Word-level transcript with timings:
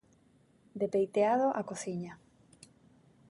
De 0.79 0.87
peiteado 0.93 1.47
a 1.59 1.61
cociña. 1.69 2.13